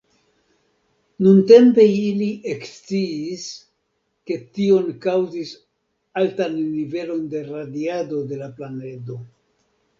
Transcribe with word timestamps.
Nuntempe 1.25 1.85
ili 2.05 2.29
eksciis, 2.53 3.45
ke 4.31 4.39
tion 4.57 4.89
kaŭzis 5.05 5.53
altan 6.25 6.59
nivelon 6.73 7.25
de 7.37 7.47
radiado 7.55 8.27
de 8.33 8.45
la 8.45 8.53
planedo. 8.61 9.23